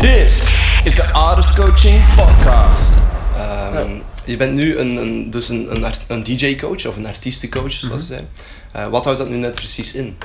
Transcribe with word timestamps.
This 0.00 0.56
is 0.84 0.94
the 0.94 1.12
Artist 1.12 1.56
Coaching 1.56 2.00
Podcast. 2.16 2.94
Ehm, 3.36 3.90
Je 4.24 4.36
bent 4.36 4.54
nu 4.54 4.78
een, 4.78 4.96
een, 4.96 5.30
dus 5.30 5.48
een, 5.48 5.84
een, 5.84 5.92
een 6.06 6.22
DJ-coach 6.22 6.86
of 6.86 6.96
een 6.96 7.06
artiestencoach, 7.06 7.72
zoals 7.72 8.00
ze 8.00 8.06
zijn. 8.06 8.28
Eh, 8.72 8.88
wat 8.88 9.04
houdt 9.04 9.18
dat 9.18 9.28
nu 9.28 9.36
net 9.36 9.54
precies 9.54 9.94
in? 9.94 10.16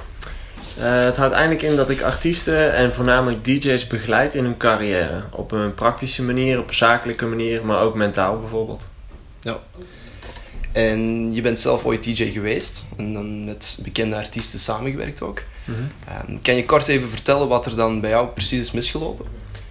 Eh, 0.77 0.99
het 0.99 1.17
houdt 1.17 1.33
eindelijk 1.33 1.61
in 1.61 1.75
dat 1.75 1.89
ik 1.89 2.01
artiesten 2.01 2.73
en 2.73 2.93
voornamelijk 2.93 3.43
DJ's 3.45 3.87
begeleid 3.87 4.35
in 4.35 4.43
hun 4.43 4.57
carrière. 4.57 5.23
Op 5.31 5.51
een 5.51 5.73
praktische 5.73 6.23
manier, 6.23 6.59
op 6.59 6.67
een 6.67 6.75
zakelijke 6.75 7.25
manier, 7.25 7.65
maar 7.65 7.81
ook 7.81 7.95
mentaal 7.95 8.39
bijvoorbeeld. 8.39 8.89
Ja. 9.41 9.57
En 10.71 11.33
je 11.33 11.41
bent 11.41 11.59
zelf 11.59 11.85
ooit 11.85 12.03
DJ 12.03 12.31
geweest 12.31 12.83
en 12.97 13.13
dan 13.13 13.45
met 13.45 13.79
bekende 13.83 14.15
artiesten 14.15 14.59
samengewerkt 14.59 15.21
ook. 15.21 15.41
Ehm, 16.07 16.37
kan 16.41 16.55
je 16.55 16.65
kort 16.65 16.87
even 16.87 17.09
vertellen 17.09 17.47
wat 17.47 17.65
er 17.65 17.75
dan 17.75 18.01
bij 18.01 18.09
jou 18.09 18.27
precies 18.27 18.61
is 18.61 18.71
misgelopen? 18.71 19.25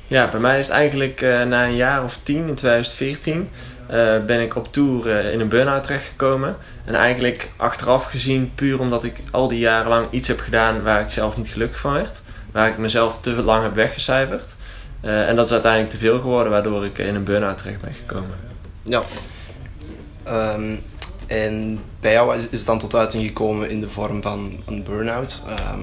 Ja, 0.06 0.28
bij 0.28 0.40
mij 0.40 0.58
is 0.58 0.68
eigenlijk 0.68 1.20
eh, 1.20 1.42
na 1.42 1.64
een 1.64 1.76
jaar 1.76 2.04
of 2.04 2.16
tien, 2.22 2.48
in 2.48 2.54
2014, 2.54 3.50
eh, 3.86 4.24
ben 4.24 4.40
ik 4.40 4.56
op 4.56 4.72
tour 4.72 5.18
eh, 5.18 5.32
in 5.32 5.40
een 5.40 5.48
burn-out 5.48 5.82
terechtgekomen. 5.82 6.56
En 6.84 6.94
eigenlijk 6.94 7.50
achteraf 7.56 8.04
gezien 8.04 8.52
puur 8.54 8.80
omdat 8.80 9.04
ik 9.04 9.20
al 9.30 9.48
die 9.48 9.58
jaren 9.58 9.88
lang 9.88 10.06
iets 10.10 10.28
heb 10.28 10.40
gedaan 10.40 10.82
waar 10.82 11.00
ik 11.00 11.10
zelf 11.10 11.36
niet 11.36 11.48
gelukkig 11.48 11.78
van 11.78 11.92
werd. 11.92 12.20
Waar 12.52 12.68
ik 12.68 12.78
mezelf 12.78 13.20
te 13.20 13.42
lang 13.42 13.62
heb 13.62 13.74
weggecijferd. 13.74 14.54
En 15.00 15.36
dat 15.36 15.46
is 15.46 15.52
uiteindelijk 15.52 15.92
te 15.92 15.98
veel 15.98 16.20
geworden 16.20 16.52
waardoor 16.52 16.84
ik 16.84 16.98
in 16.98 17.14
een 17.14 17.24
burn-out 17.24 17.58
terecht 17.58 17.80
ben 17.80 17.94
gekomen. 17.94 18.36
Ja. 18.82 19.02
Ehm, 20.22 20.74
en 21.26 21.80
bij 22.00 22.12
jou 22.12 22.36
is, 22.36 22.48
is 22.48 22.58
het 22.58 22.66
dan 22.66 22.78
tot 22.78 22.94
uiting 22.94 23.26
gekomen 23.26 23.70
in 23.70 23.80
de 23.80 23.88
vorm 23.88 24.22
van 24.22 24.62
een 24.66 24.82
burn-out. 24.82 25.42
Ehm, 25.48 25.80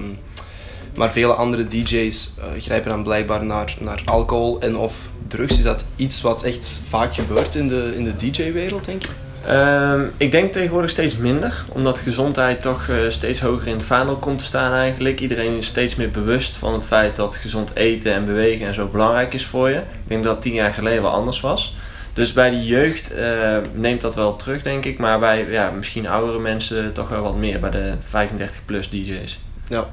maar 0.94 1.10
vele 1.10 1.32
andere 1.32 1.66
DJ's 1.66 2.34
eh, 2.38 2.62
grijpen 2.62 2.90
dan 2.90 3.02
blijkbaar 3.02 3.44
naar, 3.44 3.74
naar 3.80 4.02
alcohol 4.04 4.60
en 4.60 4.76
of 4.76 5.08
drugs. 5.28 5.58
Is 5.58 5.64
dat 5.64 5.86
iets 5.96 6.20
wat 6.20 6.42
echt 6.42 6.80
vaak 6.88 7.14
gebeurt 7.14 7.54
in 7.54 7.68
de, 7.68 7.92
in 7.96 8.04
de 8.04 8.16
DJ-wereld, 8.16 8.84
denk 8.84 9.02
je? 9.02 9.08
Ehm, 9.46 10.04
ik 10.16 10.30
denk 10.30 10.52
tegenwoordig 10.52 10.90
steeds 10.90 11.16
minder, 11.16 11.64
omdat 11.68 12.00
gezondheid 12.00 12.62
toch 12.62 12.88
eh, 12.88 12.96
steeds 13.08 13.40
hoger 13.40 13.66
in 13.66 13.72
het 13.72 13.84
vaandel 13.84 14.16
komt 14.16 14.38
te 14.38 14.44
staan 14.44 14.72
eigenlijk. 14.72 15.20
Iedereen 15.20 15.56
is 15.56 15.66
steeds 15.66 15.94
meer 15.94 16.10
bewust 16.10 16.56
van 16.56 16.72
het 16.72 16.86
feit 16.86 17.16
dat 17.16 17.36
gezond 17.36 17.74
eten 17.74 18.12
en 18.12 18.24
bewegen 18.24 18.66
en 18.66 18.74
zo 18.74 18.86
belangrijk 18.86 19.34
is 19.34 19.46
voor 19.46 19.70
je. 19.70 19.76
Ik 19.78 19.84
denk 20.06 20.24
dat 20.24 20.32
dat 20.32 20.42
tien 20.42 20.54
jaar 20.54 20.72
geleden 20.72 21.02
wel 21.02 21.10
anders 21.10 21.40
was. 21.40 21.74
Dus 22.12 22.32
bij 22.32 22.50
de 22.50 22.64
jeugd 22.64 23.14
eh, 23.14 23.58
neemt 23.74 24.00
dat 24.00 24.14
wel 24.14 24.36
terug, 24.36 24.62
denk 24.62 24.84
ik. 24.84 24.98
Maar 24.98 25.18
bij 25.18 25.50
ja, 25.50 25.70
misschien 25.70 26.08
oudere 26.08 26.38
mensen 26.38 26.92
toch 26.92 27.08
wel 27.08 27.22
wat 27.22 27.36
meer, 27.36 27.60
bij 27.60 27.70
de 27.70 27.94
35-plus 28.10 28.90
DJ's. 28.90 29.40
Ja. 29.68 29.90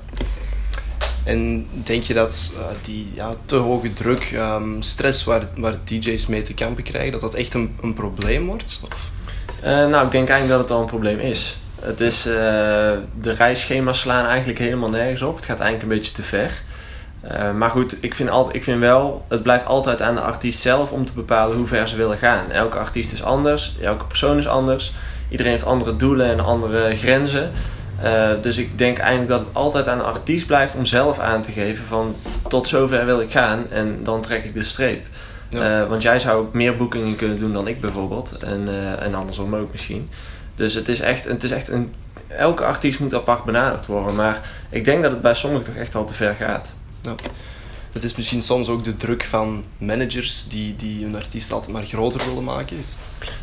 En 1.29 1.67
denk 1.83 2.03
je 2.03 2.13
dat 2.13 2.51
eh, 2.55 2.65
die 2.85 3.07
ja, 3.13 3.33
te 3.45 3.55
hoge 3.55 3.93
druk, 3.93 4.31
ehm, 4.33 4.81
stress 4.81 5.23
waar, 5.23 5.49
waar 5.55 5.77
DJ's 5.83 6.27
mee 6.27 6.41
te 6.41 6.53
kampen 6.53 6.83
krijgen, 6.83 7.11
dat 7.11 7.21
dat 7.21 7.33
echt 7.33 7.53
een, 7.53 7.75
een 7.81 7.93
probleem 7.93 8.45
wordt? 8.45 8.81
Of? 8.83 9.11
Eh, 9.61 9.71
nou, 9.87 10.05
ik 10.05 10.11
denk 10.11 10.29
eigenlijk 10.29 10.49
dat 10.49 10.59
het 10.59 10.71
al 10.71 10.81
een 10.81 10.85
probleem 10.87 11.19
is. 11.19 11.57
Het 11.81 12.01
is 12.01 12.25
eh, 12.25 12.33
de 13.21 13.33
reisschema's 13.37 13.99
slaan 13.99 14.25
eigenlijk 14.25 14.59
helemaal 14.59 14.89
nergens 14.89 15.21
op. 15.21 15.35
Het 15.35 15.45
gaat 15.45 15.59
eigenlijk 15.59 15.91
een 15.91 15.97
beetje 15.97 16.13
te 16.13 16.23
ver. 16.23 16.51
Maar 17.55 17.69
goed, 17.69 18.03
ik 18.03 18.15
vind, 18.15 18.29
altijd, 18.29 18.55
ik 18.55 18.63
vind 18.63 18.79
wel, 18.79 19.25
het 19.27 19.43
blijft 19.43 19.65
altijd 19.65 20.01
aan 20.01 20.15
de 20.15 20.21
artiest 20.21 20.59
zelf 20.59 20.91
om 20.91 21.05
te 21.05 21.13
bepalen 21.13 21.57
hoe 21.57 21.67
ver 21.67 21.87
ze 21.87 21.95
willen 21.95 22.17
gaan. 22.17 22.51
Elke 22.51 22.77
artiest 22.77 23.13
is 23.13 23.23
anders, 23.23 23.75
elke 23.81 24.05
persoon 24.05 24.37
is 24.37 24.47
anders. 24.47 24.93
Iedereen 25.29 25.51
heeft 25.51 25.65
andere 25.65 25.95
doelen 25.95 26.29
en 26.29 26.39
andere 26.39 26.95
grenzen. 26.95 27.51
Eh, 28.01 28.29
dus 28.41 28.57
ik 28.57 28.77
denk 28.77 28.97
eigenlijk 28.97 29.29
dat 29.29 29.39
het 29.39 29.49
altijd 29.53 29.87
aan 29.87 29.97
de 29.97 30.03
artiest 30.03 30.45
blijft 30.45 30.75
om 30.75 30.85
zelf 30.85 31.19
aan 31.19 31.41
te 31.41 31.51
geven 31.51 31.85
van 31.85 32.15
tot 32.47 32.67
zover 32.67 33.05
wil 33.05 33.21
ik 33.21 33.31
gaan 33.31 33.69
en 33.69 33.99
dan 34.03 34.21
trek 34.21 34.43
ik 34.43 34.53
de 34.53 34.63
streep. 34.63 35.05
Ja. 35.49 35.81
Eh, 35.81 35.89
want 35.89 36.01
jij 36.01 36.19
zou 36.19 36.39
ook 36.39 36.53
meer 36.53 36.75
boekingen 36.75 37.15
kunnen 37.15 37.39
doen 37.39 37.53
dan 37.53 37.67
ik 37.67 37.81
bijvoorbeeld. 37.81 38.37
En, 38.37 38.67
eh, 38.67 39.01
en 39.01 39.15
andersom 39.15 39.55
ook 39.55 39.71
misschien. 39.71 40.09
Dus 40.55 40.73
het 40.73 40.89
is 40.89 40.99
echt, 40.99 41.25
het 41.25 41.43
is 41.43 41.51
echt 41.51 41.67
een. 41.67 41.93
Elke 42.27 42.63
artiest 42.63 42.99
moet 42.99 43.13
apart 43.13 43.43
benaderd 43.43 43.85
worden. 43.85 44.15
Maar 44.15 44.41
ik 44.69 44.85
denk 44.85 45.01
dat 45.01 45.11
het 45.11 45.21
bij 45.21 45.33
sommigen 45.33 45.65
toch 45.65 45.75
echt 45.75 45.95
al 45.95 46.05
te 46.05 46.13
ver 46.13 46.35
gaat. 46.35 46.73
Het 47.91 48.03
is 48.03 48.15
misschien 48.15 48.41
soms 48.41 48.69
ook 48.69 48.83
de 48.83 48.97
druk 48.97 49.23
van 49.23 49.63
managers 49.77 50.47
die, 50.49 50.75
die 50.75 51.03
hun 51.03 51.15
artiest 51.15 51.51
altijd 51.51 51.71
maar 51.71 51.85
groter 51.85 52.25
willen 52.25 52.43
maken. 52.43 52.77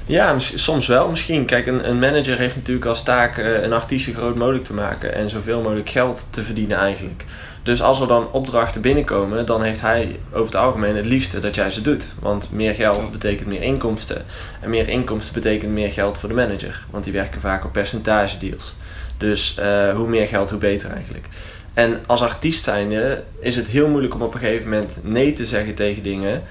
Ja, 0.07 0.39
soms 0.39 0.87
wel. 0.87 1.09
Misschien. 1.09 1.45
Kijk, 1.45 1.67
een, 1.67 1.89
een 1.89 1.99
manager 1.99 2.39
heeft 2.39 2.57
natuurlijk 2.57 2.87
als 2.87 3.03
taak 3.03 3.39
eh, 3.39 3.63
een 3.63 3.73
artiest 3.73 4.05
zo 4.05 4.13
groot 4.13 4.37
mogelijk 4.37 4.65
te 4.65 4.75
maken. 4.75 5.15
En 5.15 5.31
zoveel 5.31 5.63
mogelijk 5.63 5.89
geld 5.89 6.29
te 6.31 6.43
verdienen 6.43 6.79
eigenlijk. 6.79 7.25
Dus 7.63 7.83
als 7.83 8.01
er 8.01 8.07
dan 8.07 8.33
opdrachten 8.33 8.81
binnenkomen, 8.81 9.47
dan 9.47 9.63
heeft 9.63 9.81
hij 9.81 10.19
over 10.33 10.47
het 10.47 10.57
algemeen 10.57 10.97
het 10.97 11.07
liefste 11.07 11.41
dat 11.41 11.55
jij 11.55 11.71
ze 11.71 11.81
doet. 11.81 12.07
Want 12.21 12.53
meer 12.53 12.75
geld 12.75 13.13
betekent 13.13 13.49
meer 13.49 13.63
inkomsten. 13.63 14.25
En 14.61 14.71
meer 14.71 14.89
inkomsten 14.89 15.35
betekent 15.35 15.73
meer 15.73 15.93
geld 15.93 16.19
voor 16.19 16.29
de 16.29 16.35
manager. 16.35 16.85
Want 16.91 17.05
die 17.05 17.13
werken 17.13 17.41
vaak 17.41 17.65
op 17.65 17.73
percentage 17.73 18.39
deals. 18.39 18.75
Dus 19.19 19.59
eh, 19.59 19.95
hoe 19.95 20.09
meer 20.09 20.27
geld, 20.27 20.51
hoe 20.51 20.59
beter 20.59 20.91
eigenlijk. 20.91 21.27
En 21.77 22.01
als 22.07 22.23
artiest 22.23 22.65
zijnde 22.65 23.23
is 23.41 23.57
het 23.57 23.69
heel 23.69 23.89
moeilijk 23.89 24.15
om 24.15 24.23
op 24.23 24.35
een 24.35 24.41
gegeven 24.41 24.69
moment 24.71 24.99
nee 25.03 25.33
te 25.33 25.47
zeggen 25.47 25.75
tegen 25.75 26.03
dingen. 26.03 26.43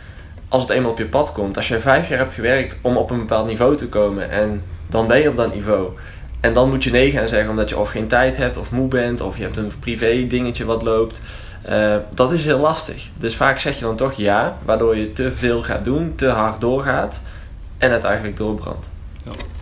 Als 0.49 0.61
het 0.61 0.71
eenmaal 0.71 0.91
op 0.91 0.97
je 0.97 1.05
pad 1.05 1.31
komt. 1.31 1.57
Als 1.57 1.67
je 1.67 1.79
vijf 1.79 2.09
jaar 2.09 2.17
hebt 2.17 2.33
gewerkt 2.33 2.77
om 2.81 2.97
op 2.97 3.09
een 3.09 3.19
bepaald 3.19 3.47
niveau 3.47 3.75
te 3.75 3.89
komen. 3.89 4.29
En 4.29 4.63
dan 4.87 5.07
ben 5.07 5.21
je 5.21 5.29
op 5.29 5.35
dat 5.35 5.53
niveau. 5.53 5.89
En 6.39 6.53
dan 6.53 6.69
moet 6.69 6.83
je 6.83 6.91
nee 6.91 7.11
gaan 7.11 7.27
zeggen 7.27 7.49
omdat 7.49 7.69
je 7.69 7.77
of 7.77 7.89
geen 7.89 8.07
tijd 8.07 8.37
hebt 8.37 8.57
of 8.57 8.71
moe 8.71 8.87
bent. 8.87 9.21
Of 9.21 9.37
je 9.37 9.43
hebt 9.43 9.57
een 9.57 9.71
privé 9.79 10.27
dingetje 10.27 10.65
wat 10.65 10.83
loopt. 10.83 11.21
Eh, 11.61 11.95
dat 12.13 12.31
is 12.31 12.45
heel 12.45 12.59
lastig. 12.59 13.09
Dus 13.17 13.35
vaak 13.35 13.59
zeg 13.59 13.75
je 13.79 13.85
dan 13.85 13.95
toch 13.95 14.13
ja. 14.13 14.57
Waardoor 14.65 14.97
je 14.97 15.11
te 15.11 15.31
veel 15.31 15.63
gaat 15.63 15.83
doen. 15.83 16.15
Te 16.15 16.27
hard 16.27 16.61
doorgaat. 16.61 17.21
En 17.77 17.91
het 17.91 18.03
eigenlijk 18.03 18.37
doorbrandt. 18.37 18.94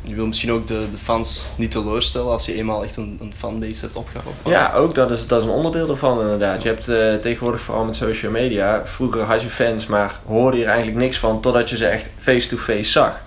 Je 0.05 0.15
wil 0.15 0.25
misschien 0.25 0.51
ook 0.51 0.67
de, 0.67 0.85
de 0.91 0.97
fans 0.97 1.47
niet 1.55 1.71
teleurstellen 1.71 2.31
als 2.31 2.45
je 2.45 2.55
eenmaal 2.55 2.83
echt 2.83 2.97
een, 2.97 3.17
een 3.21 3.33
fanbase 3.35 3.81
hebt 3.81 3.95
opgehaald. 3.95 4.35
Ja, 4.45 4.73
ook 4.73 4.95
dat 4.95 5.11
is, 5.11 5.27
dat 5.27 5.39
is 5.41 5.47
een 5.47 5.53
onderdeel 5.53 5.89
ervan 5.89 6.19
inderdaad. 6.19 6.63
Je 6.63 6.69
hebt 6.69 6.87
eh, 6.87 7.13
tegenwoordig 7.13 7.61
vooral 7.61 7.85
met 7.85 7.95
social 7.95 8.31
media. 8.31 8.85
Vroeger 8.85 9.21
had 9.21 9.41
je 9.41 9.49
fans, 9.49 9.85
maar 9.85 10.19
hoorde 10.25 10.57
je 10.57 10.63
er 10.63 10.69
eigenlijk 10.69 10.99
niks 10.99 11.17
van 11.17 11.41
totdat 11.41 11.69
je 11.69 11.77
ze 11.77 11.85
echt 11.85 12.09
face-to-face 12.17 12.91
zag. 12.91 13.21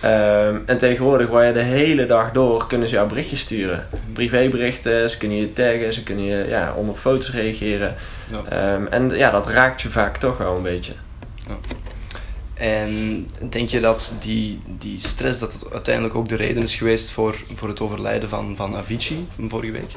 Ehm, 0.00 0.56
en 0.66 0.78
tegenwoordig 0.78 1.28
waar 1.28 1.46
je 1.46 1.52
de 1.52 1.60
hele 1.60 2.06
dag 2.06 2.30
door 2.30 2.66
kunnen 2.66 2.88
ze 2.88 2.94
jou 2.94 3.08
berichtjes 3.08 3.40
sturen. 3.40 3.88
Privéberichten, 4.12 5.10
ze 5.10 5.16
kunnen 5.16 5.38
je 5.38 5.52
taggen, 5.52 5.92
ze 5.92 6.02
kunnen 6.02 6.24
je 6.24 6.46
ja, 6.48 6.72
onder 6.76 6.94
foto's 6.94 7.32
reageren. 7.32 7.94
Ja. 8.30 8.74
Ehm, 8.74 8.86
en 8.86 9.10
ja, 9.10 9.30
dat 9.30 9.46
raakt 9.46 9.82
je 9.82 9.90
vaak 9.90 10.16
toch 10.16 10.38
wel 10.38 10.56
een 10.56 10.62
beetje. 10.62 10.92
En 12.62 13.26
denk 13.48 13.68
je 13.68 13.80
dat 13.80 14.16
die, 14.20 14.60
die 14.78 15.00
stress 15.00 15.38
dat 15.38 15.52
het 15.52 15.72
uiteindelijk 15.72 16.14
ook 16.14 16.28
de 16.28 16.36
reden 16.36 16.62
is 16.62 16.74
geweest 16.74 17.10
voor, 17.10 17.36
voor 17.54 17.68
het 17.68 17.80
overlijden 17.80 18.28
van, 18.28 18.56
van 18.56 18.76
Avicii 18.76 19.26
vorige 19.48 19.72
week? 19.72 19.92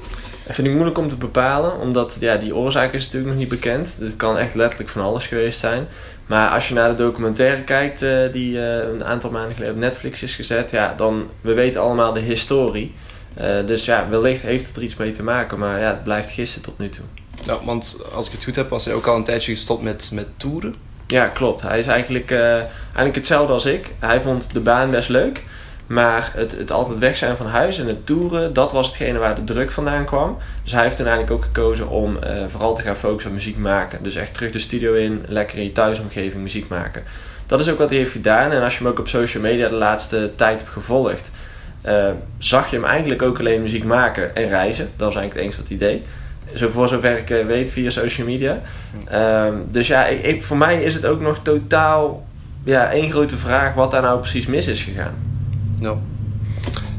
Dat 0.45 0.55
vind 0.55 0.67
ik 0.67 0.73
moeilijk 0.73 0.97
om 0.97 1.09
te 1.09 1.15
bepalen, 1.15 1.79
omdat 1.79 2.17
ja, 2.19 2.35
die 2.35 2.55
oorzaak 2.55 2.93
is 2.93 3.03
natuurlijk 3.03 3.31
nog 3.31 3.39
niet 3.39 3.49
bekend. 3.49 3.95
Dus 3.99 4.07
het 4.07 4.17
kan 4.17 4.37
echt 4.37 4.55
letterlijk 4.55 4.89
van 4.89 5.01
alles 5.01 5.27
geweest 5.27 5.59
zijn. 5.59 5.87
Maar 6.25 6.49
als 6.49 6.67
je 6.67 6.73
naar 6.73 6.89
de 6.89 6.95
documentaire 6.95 7.63
kijkt 7.63 8.01
eh, 8.01 8.31
die 8.31 8.61
eh, 8.61 8.93
een 8.93 9.03
aantal 9.03 9.31
maanden 9.31 9.53
geleden 9.53 9.73
op 9.73 9.79
Netflix 9.79 10.23
is 10.23 10.35
gezet, 10.35 10.71
ja, 10.71 10.93
dan 10.97 11.29
we 11.41 11.53
weten 11.53 11.81
allemaal 11.81 12.13
de 12.13 12.19
historie. 12.19 12.93
Eh, 13.33 13.65
dus 13.65 13.85
ja, 13.85 14.09
wellicht 14.09 14.41
heeft 14.41 14.67
het 14.67 14.75
er 14.75 14.83
iets 14.83 14.95
mee 14.95 15.11
te 15.11 15.23
maken, 15.23 15.59
maar 15.59 15.79
ja, 15.79 15.87
het 15.87 16.03
blijft 16.03 16.29
gissen 16.29 16.61
tot 16.61 16.77
nu 16.77 16.89
toe. 16.89 17.05
Ja, 17.45 17.57
want 17.63 18.05
als 18.13 18.27
ik 18.27 18.31
het 18.31 18.43
goed 18.43 18.55
heb, 18.55 18.69
was 18.69 18.85
hij 18.85 18.93
ook 18.93 19.07
al 19.07 19.15
een 19.15 19.23
tijdje 19.23 19.51
gestopt 19.51 19.83
met, 19.83 20.11
met 20.13 20.27
toeren. 20.37 20.75
Ja, 21.07 21.27
klopt. 21.27 21.61
Hij 21.61 21.79
is 21.79 21.87
eigenlijk, 21.87 22.31
eh, 22.31 22.55
eigenlijk 22.55 23.15
hetzelfde 23.15 23.53
als 23.53 23.65
ik. 23.65 23.91
Hij 23.99 24.21
vond 24.21 24.53
de 24.53 24.59
baan 24.59 24.91
best 24.91 25.09
leuk. 25.09 25.43
Maar 25.87 26.31
het, 26.33 26.57
het 26.57 26.71
altijd 26.71 26.97
weg 26.97 27.17
zijn 27.17 27.37
van 27.37 27.47
huis 27.47 27.79
en 27.79 27.87
het 27.87 28.05
toeren, 28.05 28.53
dat 28.53 28.71
was 28.71 28.87
hetgene 28.87 29.19
waar 29.19 29.35
de 29.35 29.43
druk 29.43 29.71
vandaan 29.71 30.05
kwam. 30.05 30.37
Dus 30.63 30.71
hij 30.71 30.83
heeft 30.83 30.95
uiteindelijk 30.95 31.35
ook 31.35 31.43
gekozen 31.43 31.89
om 31.89 32.17
eh, 32.17 32.43
vooral 32.47 32.75
te 32.75 32.81
gaan 32.81 32.95
focussen 32.95 33.31
op 33.31 33.37
muziek 33.37 33.57
maken. 33.57 34.03
Dus 34.03 34.15
echt 34.15 34.33
terug 34.33 34.51
de 34.51 34.59
studio 34.59 34.93
in, 34.93 35.25
lekker 35.27 35.57
in 35.57 35.63
je 35.63 35.71
thuisomgeving 35.71 36.41
muziek 36.41 36.67
maken. 36.67 37.03
Dat 37.45 37.59
is 37.59 37.69
ook 37.69 37.77
wat 37.77 37.89
hij 37.89 37.97
heeft 37.97 38.11
gedaan. 38.11 38.51
En 38.51 38.63
als 38.63 38.77
je 38.77 38.83
hem 38.83 38.91
ook 38.91 38.99
op 38.99 39.07
social 39.07 39.43
media 39.43 39.67
de 39.67 39.73
laatste 39.73 40.31
tijd 40.35 40.59
hebt 40.59 40.71
gevolgd, 40.71 41.31
eh, 41.81 42.09
zag 42.37 42.69
je 42.69 42.75
hem 42.75 42.85
eigenlijk 42.85 43.21
ook 43.21 43.39
alleen 43.39 43.61
muziek 43.61 43.83
maken 43.83 44.35
en 44.35 44.49
reizen. 44.49 44.89
Dat 44.95 45.13
was 45.13 45.15
eigenlijk 45.15 45.33
het 45.33 45.43
enige 45.43 45.59
wat 45.59 45.69
hij 45.69 45.77
deed. 45.77 46.03
Zo 46.53 46.69
voor 46.69 46.87
zover 46.87 47.17
ik 47.17 47.29
eh, 47.29 47.45
weet 47.45 47.71
via 47.71 47.89
social 47.89 48.27
media. 48.27 48.61
Ehm, 49.07 49.53
dus 49.71 49.87
ja, 49.87 50.05
ik, 50.07 50.23
ik- 50.23 50.43
voor 50.43 50.57
mij 50.57 50.83
is 50.83 50.93
het 50.93 51.05
ook 51.05 51.21
nog 51.21 51.39
totaal 51.43 52.25
ja, 52.63 52.91
één 52.91 53.11
grote 53.11 53.37
vraag 53.37 53.73
wat 53.73 53.91
daar 53.91 54.01
nou 54.01 54.19
precies 54.19 54.45
mis 54.45 54.67
is 54.67 54.83
gegaan. 54.83 55.13
Ja. 55.79 55.95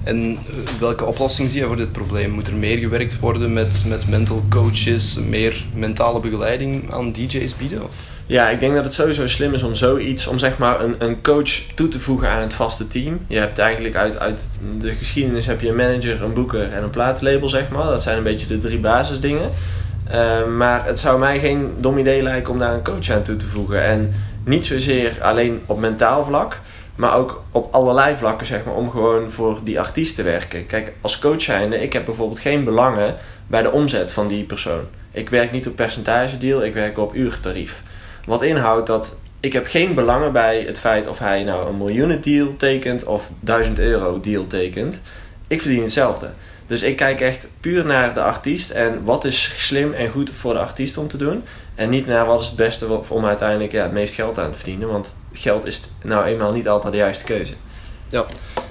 En 0.04 0.30
eh, 0.46 0.80
welke 0.80 1.04
oplossing 1.04 1.48
zie 1.50 1.60
je 1.60 1.66
voor 1.66 1.76
dit 1.76 1.92
probleem? 1.92 2.30
Moet 2.30 2.46
er 2.48 2.54
meer 2.54 2.78
gewerkt 2.78 3.18
worden 3.18 3.52
met, 3.52 3.84
met 3.88 4.08
mental 4.08 4.44
coaches, 4.50 5.18
meer 5.28 5.64
mentale 5.74 6.20
begeleiding 6.20 6.92
aan 6.92 7.12
DJ's 7.12 7.56
bieden? 7.56 7.82
Of? 7.84 8.15
Ja, 8.28 8.48
ik 8.48 8.60
denk 8.60 8.74
dat 8.74 8.84
het 8.84 8.94
sowieso 8.94 9.26
slim 9.26 9.54
is 9.54 9.62
om 9.62 9.74
zoiets, 9.74 10.26
om 10.26 10.38
zeg 10.38 10.58
maar 10.58 10.80
een, 10.80 10.94
een 10.98 11.22
coach 11.22 11.50
toe 11.74 11.88
te 11.88 12.00
voegen 12.00 12.28
aan 12.28 12.40
het 12.40 12.54
vaste 12.54 12.88
team. 12.88 13.20
Je 13.26 13.38
hebt 13.38 13.58
eigenlijk 13.58 13.94
uit, 13.94 14.18
uit 14.18 14.50
de 14.78 14.94
geschiedenis 14.94 15.46
heb 15.46 15.60
je 15.60 15.68
een 15.68 15.76
manager, 15.76 16.22
een 16.22 16.32
boeker 16.32 16.72
en 16.72 16.82
een 16.82 16.90
platenlabel, 16.90 17.48
zeg 17.48 17.68
maar. 17.68 17.84
Dat 17.84 18.02
zijn 18.02 18.16
een 18.16 18.22
beetje 18.22 18.46
de 18.46 18.58
drie 18.58 18.78
basisdingen. 18.78 19.50
Eh, 20.08 20.46
maar 20.46 20.86
het 20.86 20.98
zou 20.98 21.18
mij 21.18 21.38
geen 21.38 21.74
dom 21.78 21.98
idee 21.98 22.22
lijken 22.22 22.52
om 22.52 22.58
daar 22.58 22.74
een 22.74 22.84
coach 22.84 23.10
aan 23.10 23.22
toe 23.22 23.36
te 23.36 23.46
voegen. 23.46 23.82
En 23.82 24.14
niet 24.44 24.66
zozeer 24.66 25.18
alleen 25.20 25.60
op 25.66 25.78
mentaal 25.78 26.24
vlak, 26.24 26.60
maar 26.96 27.14
ook 27.14 27.42
op 27.50 27.74
allerlei 27.74 28.16
vlakken, 28.16 28.46
zeg 28.46 28.64
maar, 28.64 28.74
om 28.74 28.90
gewoon 28.90 29.30
voor 29.30 29.60
die 29.64 29.80
artiest 29.80 30.14
te 30.14 30.22
werken. 30.22 30.66
Kijk, 30.66 30.92
als 31.00 31.18
coach 31.18 31.42
zijnde, 31.42 31.82
ik 31.82 31.92
heb 31.92 32.04
bijvoorbeeld 32.04 32.40
geen 32.40 32.64
belangen 32.64 33.14
bij 33.46 33.62
de 33.62 33.70
omzet 33.70 34.12
van 34.12 34.28
die 34.28 34.44
persoon. 34.44 34.84
Ik 35.10 35.30
werk 35.30 35.52
niet 35.52 35.66
op 35.66 35.76
percentagedeal, 35.76 36.64
ik 36.64 36.74
werk 36.74 36.98
op 36.98 37.14
uurtarief. 37.14 37.82
Wat 38.26 38.42
inhoudt 38.42 38.86
dat 38.86 39.16
ik 39.40 39.52
heb 39.52 39.66
geen 39.66 39.94
belangen 39.94 40.32
bij 40.32 40.62
het 40.66 40.80
feit 40.80 41.06
of 41.06 41.18
hij 41.18 41.44
nou 41.44 41.68
een 41.68 41.76
miljoenen 41.76 42.20
deal 42.20 42.56
tekent 42.56 43.04
of 43.04 43.30
1000 43.40 43.78
euro 43.78 44.20
deal 44.20 44.46
tekent. 44.46 45.00
Ik 45.48 45.60
verdien 45.60 45.82
hetzelfde. 45.82 46.30
Dus 46.66 46.82
ik 46.82 46.96
kijk 46.96 47.20
echt 47.20 47.48
puur 47.60 47.84
naar 47.84 48.14
de 48.14 48.22
artiest 48.22 48.70
en 48.70 49.04
wat 49.04 49.24
is 49.24 49.54
slim 49.56 49.92
en 49.92 50.10
goed 50.10 50.30
voor 50.30 50.52
de 50.52 50.58
artiest 50.58 50.98
om 50.98 51.08
te 51.08 51.16
doen. 51.16 51.42
En 51.74 51.90
niet 51.90 52.06
naar 52.06 52.26
wat 52.26 52.40
is 52.40 52.46
het 52.46 52.56
beste 52.56 53.00
om 53.08 53.24
uiteindelijk 53.24 53.72
ja, 53.72 53.82
het 53.82 53.92
meest 53.92 54.14
geld 54.14 54.38
aan 54.38 54.50
te 54.50 54.58
verdienen. 54.58 54.88
Want 54.88 55.16
geld 55.32 55.66
is 55.66 55.80
nou 56.02 56.24
eenmaal 56.24 56.52
niet 56.52 56.68
altijd 56.68 56.92
de 56.92 56.98
juiste 56.98 57.24
keuze. 57.24 57.54
Ja, 58.08 58.24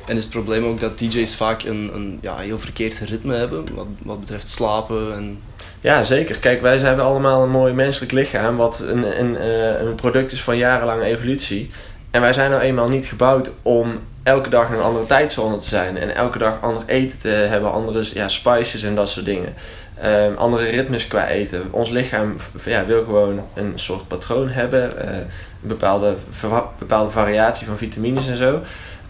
en 0.06 0.18
is 0.18 0.24
het 0.24 0.34
probleem 0.34 0.66
ook 0.66 0.80
dat 0.80 0.98
DJ's 1.00 1.36
vaak 1.36 1.64
een, 1.64 1.92
een 1.94 2.18
ja, 2.22 2.38
heel 2.38 2.60
verkeerd 2.60 3.00
ritme 3.00 3.36
hebben 3.36 3.76
wat, 3.76 3.88
wat 4.04 4.20
betreft 4.20 4.50
slapen 4.50 5.14
en... 5.14 5.40
Ja, 5.86 6.04
zeker. 6.04 6.40
Kijk, 6.40 6.62
wij 6.62 6.78
hebben 6.78 7.06
allemaal 7.06 7.44
een 7.44 7.50
mooi 7.50 7.74
menselijk 7.74 8.12
lichaam, 8.12 8.56
wat 8.56 8.80
een, 8.80 9.20
een, 9.20 9.38
eh, 9.38 9.80
een 9.80 9.96
product 9.96 10.32
is 10.32 10.42
van 10.42 10.58
jarenlange 10.58 11.04
evolutie. 11.04 11.70
En 12.12 12.22
wij 12.22 12.34
zijn 12.34 12.50
nou 12.50 12.62
eenmaal 12.62 12.88
niet 12.88 13.06
gebouwd 13.06 13.52
om 13.62 14.00
elke 14.24 14.50
dag 14.50 14.70
in 14.70 14.76
een 14.76 14.82
andere 14.82 15.06
tijdzone 15.06 15.58
te 15.58 15.68
zijn. 15.68 15.98
En 15.98 16.16
elke 16.16 16.38
dag 16.38 16.62
ander 16.62 16.84
eten 16.86 17.20
te 17.20 17.28
hebben, 17.28 17.72
andere 17.72 18.06
ja, 18.14 18.28
spices 18.28 18.84
en 18.84 18.96
dat 18.96 19.10
soort 19.10 19.26
dingen. 19.26 19.54
Um, 20.04 20.36
andere 20.36 20.70
ritmes 20.70 21.08
qua 21.08 21.28
eten. 21.28 21.68
Ons 21.72 21.90
lichaam 21.90 22.36
ja, 22.64 22.86
wil 22.86 23.04
gewoon 23.04 23.42
een 23.54 23.74
soort 23.76 24.08
patroon 24.08 24.50
hebben. 24.50 24.92
Uh, 25.04 25.18
een 25.18 25.28
bepaalde, 25.62 26.16
bepaalde 26.78 27.12
variatie 27.12 27.68
van 27.68 27.78
vitamines 27.78 28.28
en 28.28 28.38
zo. 28.38 28.62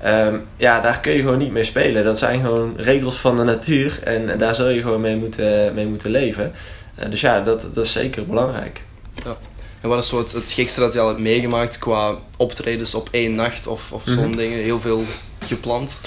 Um, 0.06 0.48
ja, 0.58 0.80
daar 0.80 1.00
kun 1.00 1.12
je 1.12 1.22
gewoon 1.22 1.38
niet 1.38 1.52
mee 1.52 1.64
spelen. 1.64 2.04
Dat 2.04 2.18
zijn 2.18 2.42
gewoon 2.42 2.74
regels 2.78 3.18
van 3.18 3.36
de 3.36 3.44
natuur. 3.44 4.00
En 4.04 4.38
daar 4.38 4.56
zul 4.56 4.70
je 4.70 4.82
gewoon 4.82 5.02
mee 5.02 5.16
moeten, 5.16 5.74
mee 5.74 5.88
moeten 5.88 6.12
leven. 6.12 6.54
Uh, 7.00 7.10
dus 7.10 7.22
ja, 7.22 7.42
dat, 7.42 7.68
dat 7.74 7.86
is 7.86 7.92
zeker 7.92 8.26
belangrijk. 8.26 8.82
Ja. 9.24 9.38
En 9.82 9.90
wat 9.90 10.04
is 10.04 10.10
zo 10.10 10.18
het, 10.18 10.52
gekste 10.52 10.80
dat 10.80 10.94
je 10.94 11.00
al 11.00 11.08
hebt 11.08 11.20
meegemaakt 11.20 11.78
qua 11.78 12.16
optredens 12.38 12.96
op 12.96 13.08
één 13.12 13.36
nacht 13.36 13.68
of, 13.68 13.92
of 13.92 14.04
zo'n 14.06 14.26
mm 14.26 14.36
dingen? 14.36 14.58
Heel 14.58 14.80
veel 14.80 15.04
gepland? 15.46 16.02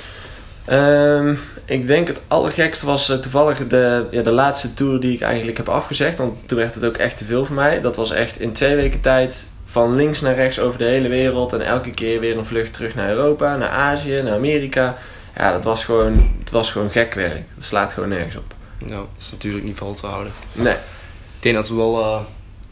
Um, 0.73 1.39
ik 1.65 1.87
denk 1.87 2.09
het 2.09 2.21
allergekste 2.27 2.87
was 2.87 3.11
uh, 3.11 3.17
toevallig 3.17 3.67
de, 3.67 4.07
ja, 4.11 4.23
de 4.23 4.31
laatste 4.31 4.75
tour 4.75 5.01
die 5.01 5.13
ik 5.13 5.21
eigenlijk 5.21 5.57
heb 5.57 5.69
afgezegd. 5.69 6.19
Want 6.19 6.49
toen 6.49 6.59
werd 6.59 6.75
het 6.75 6.85
ook 6.85 6.97
echt 6.97 7.17
te 7.19 7.25
veel 7.25 7.45
voor 7.45 7.55
mij. 7.57 7.81
Dat 7.81 7.97
was 7.97 8.11
echt 8.11 8.41
in 8.41 8.53
twee 8.53 8.77
weken 8.77 9.01
tijd 9.01 9.49
van 9.65 9.95
links 9.95 10.21
naar 10.21 10.35
rechts 10.35 10.59
over 10.59 10.79
de 10.79 10.85
hele 10.85 11.09
wereld. 11.09 11.53
En 11.53 11.61
elke 11.61 11.91
keer 11.91 12.21
weer 12.21 12.39
een 12.39 12.47
vlucht 12.47 12.73
terug 12.73 12.95
naar 12.95 13.09
Europa, 13.09 13.57
naar 13.57 13.69
Azië, 13.69 14.23
naar 14.23 14.35
Amerika. 14.35 14.97
Ja, 15.37 15.53
dat 15.53 15.65
was 15.65 15.85
gewoon, 15.85 16.31
het 16.41 16.51
was 16.51 16.71
gewoon 16.71 16.91
gek 16.91 17.15
werk. 17.15 17.45
Het 17.55 17.65
slaat 17.65 17.93
gewoon 17.93 18.09
nergens 18.09 18.37
op. 18.37 18.55
Nou, 18.79 18.93
dat 18.93 19.09
is 19.19 19.31
natuurlijk 19.31 19.65
niet 19.65 19.77
vol 19.77 19.95
te 19.95 20.07
houden. 20.07 20.33
Nee. 20.53 20.73
Ik 20.73 21.45
denk 21.45 21.55
dat 21.55 21.69
we 21.69 21.75
wel 21.75 22.01
uh, 22.01 22.21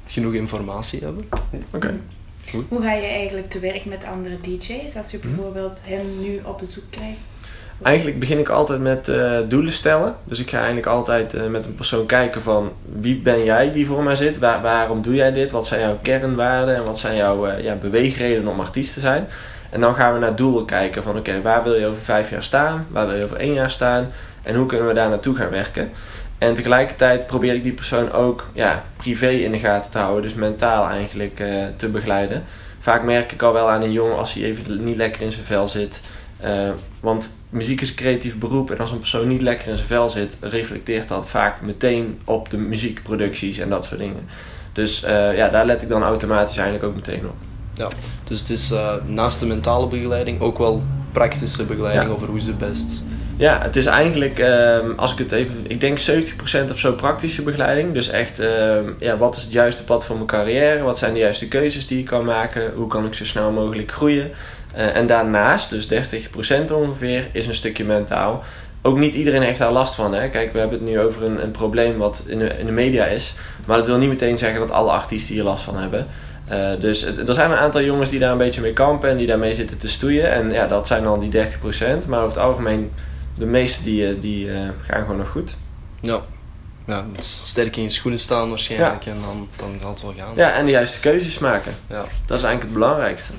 genoeg 0.06 0.32
informatie 0.32 1.00
hebben. 1.02 1.28
Oké. 1.30 1.76
Okay. 1.76 2.00
Hoe 2.68 2.82
ga 2.82 2.92
je 2.92 3.06
eigenlijk 3.06 3.50
te 3.50 3.58
werk 3.58 3.84
met 3.84 4.04
andere 4.04 4.36
DJ's 4.40 4.96
als 4.96 5.10
je 5.10 5.18
hm? 5.20 5.26
bijvoorbeeld 5.26 5.80
hen 5.82 6.20
nu 6.20 6.40
op 6.44 6.58
bezoek 6.58 6.84
krijgt? 6.90 7.18
Eigenlijk 7.82 8.18
begin 8.18 8.38
ik 8.38 8.48
altijd 8.48 8.80
met 8.80 9.08
uh, 9.08 9.38
doelen 9.48 9.72
stellen. 9.72 10.16
Dus 10.24 10.38
ik 10.38 10.50
ga 10.50 10.56
eigenlijk 10.56 10.86
altijd 10.86 11.34
uh, 11.34 11.46
met 11.46 11.66
een 11.66 11.74
persoon 11.74 12.06
kijken 12.06 12.42
van 12.42 12.72
wie 13.00 13.18
ben 13.18 13.44
jij 13.44 13.72
die 13.72 13.86
voor 13.86 14.02
mij 14.02 14.16
zit? 14.16 14.38
Waar, 14.38 14.62
waarom 14.62 15.02
doe 15.02 15.14
jij 15.14 15.32
dit? 15.32 15.50
Wat 15.50 15.66
zijn 15.66 15.80
jouw 15.80 15.98
kernwaarden 16.02 16.74
en 16.74 16.84
wat 16.84 16.98
zijn 16.98 17.16
jouw 17.16 17.48
uh, 17.48 17.62
ja, 17.62 17.74
beweegredenen 17.74 18.52
om 18.52 18.60
artiest 18.60 18.94
te 18.94 19.00
zijn? 19.00 19.26
En 19.70 19.80
dan 19.80 19.94
gaan 19.94 20.12
we 20.12 20.18
naar 20.18 20.36
doelen 20.36 20.64
kijken 20.64 21.02
van 21.02 21.18
oké, 21.18 21.30
okay, 21.30 21.42
waar 21.42 21.62
wil 21.62 21.74
je 21.74 21.86
over 21.86 22.02
vijf 22.02 22.30
jaar 22.30 22.42
staan? 22.42 22.86
Waar 22.90 23.06
wil 23.06 23.16
je 23.16 23.24
over 23.24 23.36
één 23.36 23.52
jaar 23.52 23.70
staan? 23.70 24.08
En 24.42 24.54
hoe 24.54 24.66
kunnen 24.66 24.86
we 24.86 24.94
daar 24.94 25.08
naartoe 25.08 25.36
gaan 25.36 25.50
werken? 25.50 25.90
En 26.38 26.54
tegelijkertijd 26.54 27.26
probeer 27.26 27.54
ik 27.54 27.62
die 27.62 27.72
persoon 27.72 28.12
ook 28.12 28.48
ja, 28.52 28.84
privé 28.96 29.28
in 29.28 29.52
de 29.52 29.58
gaten 29.58 29.92
te 29.92 29.98
houden. 29.98 30.22
Dus 30.22 30.34
mentaal 30.34 30.88
eigenlijk 30.88 31.36
te 31.76 31.88
begeleiden. 31.88 32.44
Vaak 32.80 33.02
merk 33.02 33.32
ik 33.32 33.42
al 33.42 33.52
wel 33.52 33.70
aan 33.70 33.82
een 33.82 33.92
jongen 33.92 34.16
als 34.16 34.32
hij 34.32 34.42
even 34.42 34.84
niet 34.84 34.96
lekker 34.96 35.22
in 35.22 35.32
zijn 35.32 35.44
vel 35.44 35.68
zit 35.68 36.00
uh, 36.44 36.70
want 37.00 37.36
muziek 37.50 37.80
is 37.80 37.88
een 37.88 37.94
creatief 37.94 38.38
beroep 38.38 38.70
en 38.70 38.78
als 38.78 38.90
een 38.90 38.98
persoon 38.98 39.28
niet 39.28 39.42
lekker 39.42 39.68
in 39.68 39.76
zijn 39.76 39.88
vel 39.88 40.10
zit, 40.10 40.36
reflecteert 40.40 41.08
dat 41.08 41.28
vaak 41.28 41.60
meteen 41.60 42.20
op 42.24 42.50
de 42.50 42.56
muziekproducties 42.58 43.58
en 43.58 43.68
dat 43.68 43.84
soort 43.84 44.00
dingen. 44.00 44.28
Dus 44.72 45.04
uh, 45.04 45.36
ja, 45.36 45.48
daar 45.48 45.66
let 45.66 45.82
ik 45.82 45.88
dan 45.88 46.02
automatisch 46.02 46.56
eigenlijk 46.56 46.88
ook 46.88 46.94
meteen 46.94 47.26
op. 47.26 47.34
Ja, 47.74 47.88
dus 48.24 48.40
het 48.40 48.50
is 48.50 48.72
naast 49.06 49.40
de 49.40 49.46
mentale 49.46 49.86
begeleiding 49.86 50.40
ook 50.40 50.58
wel 50.58 50.82
praktische 51.12 51.64
begeleiding 51.64 52.06
ja. 52.06 52.12
over 52.12 52.28
hoe 52.28 52.40
ze 52.40 52.52
best. 52.52 53.02
Ja, 53.38 53.62
het 53.62 53.76
is 53.76 53.86
eigenlijk, 53.86 54.38
uh, 54.38 54.78
als 54.96 55.12
ik 55.12 55.18
het 55.18 55.32
even, 55.32 55.54
ik 55.68 55.80
denk 55.80 55.98
70% 55.98 56.70
of 56.70 56.78
zo 56.78 56.92
praktische 56.92 57.42
begeleiding. 57.42 57.92
Dus 57.92 58.08
echt, 58.08 58.38
ehm, 58.38 58.84
ja, 58.98 59.16
wat 59.16 59.36
is 59.36 59.42
het 59.42 59.52
juiste 59.52 59.84
pad 59.84 60.04
voor 60.04 60.16
mijn 60.16 60.26
carrière? 60.26 60.82
Wat 60.82 60.98
zijn 60.98 61.12
de 61.12 61.18
juiste 61.18 61.48
keuzes 61.48 61.86
die 61.86 61.98
ik 61.98 62.04
kan 62.04 62.24
maken? 62.24 62.72
Hoe 62.74 62.86
kan 62.86 63.06
ik 63.06 63.14
zo 63.14 63.24
snel 63.24 63.50
mogelijk 63.50 63.92
groeien? 63.92 64.30
Uh, 64.76 64.96
en 64.96 65.06
daarnaast, 65.06 65.70
dus 65.70 65.86
30% 65.86 66.72
ongeveer, 66.72 67.28
is 67.32 67.46
een 67.46 67.54
stukje 67.54 67.84
mentaal. 67.84 68.44
Ook 68.82 68.98
niet 68.98 69.14
iedereen 69.14 69.42
heeft 69.42 69.58
daar 69.58 69.72
last 69.72 69.94
van. 69.94 70.14
Hè? 70.14 70.28
Kijk, 70.28 70.52
we 70.52 70.58
hebben 70.58 70.78
het 70.78 70.88
nu 70.88 71.00
over 71.00 71.22
een, 71.22 71.42
een 71.42 71.50
probleem 71.50 71.96
wat 71.96 72.24
in 72.26 72.38
de, 72.38 72.50
in 72.58 72.66
de 72.66 72.72
media 72.72 73.06
is. 73.06 73.34
Maar 73.66 73.76
dat 73.76 73.86
wil 73.86 73.98
niet 73.98 74.08
meteen 74.08 74.38
zeggen 74.38 74.60
dat 74.60 74.70
alle 74.70 74.90
artiesten 74.90 75.34
hier 75.34 75.44
last 75.44 75.64
van 75.64 75.76
hebben. 75.76 76.06
Uh, 76.52 76.70
dus 76.80 77.04
er 77.04 77.34
zijn 77.34 77.50
een 77.50 77.56
aantal 77.56 77.82
jongens 77.82 78.10
die 78.10 78.18
daar 78.18 78.32
een 78.32 78.38
beetje 78.38 78.60
mee 78.60 78.72
kampen 78.72 79.10
en 79.10 79.16
die 79.16 79.26
daarmee 79.26 79.54
zitten 79.54 79.78
te 79.78 79.88
stoeien. 79.88 80.32
En 80.32 80.50
ja, 80.50 80.66
dat 80.66 80.86
zijn 80.86 81.02
dan 81.02 81.20
die 81.20 81.46
30%. 81.46 82.08
Maar 82.08 82.18
over 82.18 82.36
het 82.36 82.38
algemeen, 82.38 82.90
de 83.38 83.46
meeste 83.46 83.82
die, 83.82 84.08
eh, 84.08 84.20
die 84.20 84.46
uh, 84.46 84.68
gaan 84.82 85.00
gewoon 85.00 85.16
nog 85.16 85.28
goed. 85.28 85.56
Ja. 86.00 86.20
Ja, 86.86 87.06
sterk 87.20 87.76
in 87.76 87.82
je 87.82 87.90
schoenen 87.90 88.20
staan 88.20 88.48
waarschijnlijk. 88.48 89.04
Ja. 89.04 89.10
En 89.12 89.20
dan, 89.20 89.48
dan 89.56 89.76
gaat 89.80 89.90
het 89.90 90.02
wel 90.02 90.14
gaan. 90.16 90.32
Ja, 90.36 90.52
en 90.52 90.64
de 90.64 90.70
juiste 90.70 91.00
keuzes 91.00 91.38
maken. 91.38 91.72
Ja. 91.88 92.04
Dat 92.26 92.38
is 92.38 92.44
eigenlijk 92.44 92.62
het 92.62 92.72
belangrijkste. 92.72 93.32